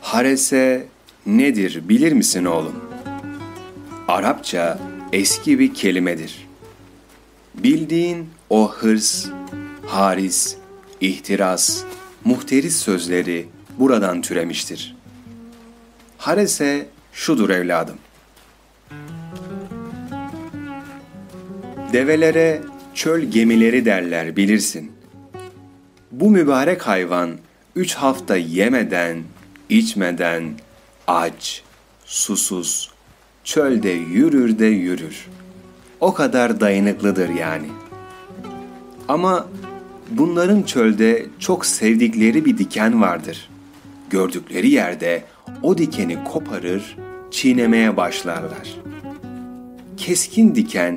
[0.00, 0.86] Harese
[1.26, 2.84] nedir bilir misin oğlum?
[4.08, 4.78] Arapça
[5.12, 6.48] eski bir kelimedir.
[7.54, 9.26] Bildiğin o hırs,
[9.86, 10.56] haris,
[11.00, 11.84] ihtiras,
[12.24, 13.48] muhteris sözleri
[13.78, 14.96] buradan türemiştir.
[16.18, 17.98] Harese şudur evladım.
[21.92, 22.62] Develere
[22.96, 24.92] çöl gemileri derler bilirsin.
[26.12, 27.30] Bu mübarek hayvan
[27.76, 29.22] üç hafta yemeden,
[29.68, 30.44] içmeden,
[31.06, 31.62] aç,
[32.04, 32.90] susuz,
[33.44, 35.28] çölde yürür de yürür.
[36.00, 37.66] O kadar dayanıklıdır yani.
[39.08, 39.48] Ama
[40.10, 43.50] bunların çölde çok sevdikleri bir diken vardır.
[44.10, 45.24] Gördükleri yerde
[45.62, 46.96] o dikeni koparır,
[47.30, 48.76] çiğnemeye başlarlar.
[49.96, 50.96] Keskin diken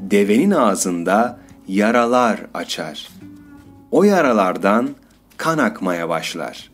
[0.00, 3.08] devenin ağzında yaralar açar.
[3.90, 4.88] O yaralardan
[5.36, 6.70] kan akmaya başlar.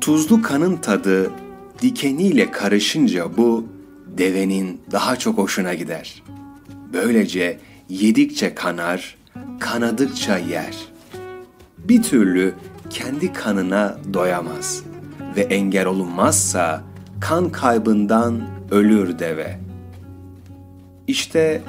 [0.00, 1.30] Tuzlu kanın tadı
[1.82, 3.66] dikeniyle karışınca bu
[4.06, 6.22] devenin daha çok hoşuna gider.
[6.92, 9.16] Böylece yedikçe kanar,
[9.60, 10.76] kanadıkça yer.
[11.78, 12.54] Bir türlü
[12.90, 14.82] kendi kanına doyamaz
[15.36, 16.82] ve engel olunmazsa
[17.20, 18.40] kan kaybından
[18.70, 19.58] ölür deve.
[21.06, 21.62] İşte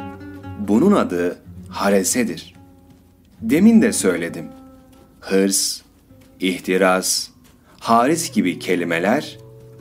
[0.59, 1.37] bunun adı
[1.69, 2.55] haresedir.
[3.41, 4.45] Demin de söyledim.
[5.19, 5.81] Hırs,
[6.39, 7.29] ihtiras,
[7.79, 9.37] haris gibi kelimeler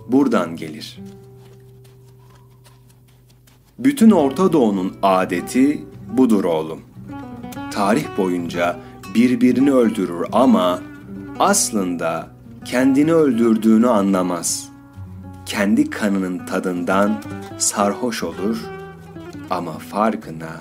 [0.09, 1.01] buradan gelir.
[3.79, 6.81] Bütün Orta Doğu'nun adeti budur oğlum.
[7.71, 8.77] Tarih boyunca
[9.15, 10.83] birbirini öldürür ama
[11.39, 12.31] aslında
[12.65, 14.70] kendini öldürdüğünü anlamaz.
[15.51, 17.23] Kendi kanının tadından
[17.59, 18.59] sarhoş olur
[19.51, 20.61] ama farkına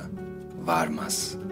[0.66, 1.48] varmaz.''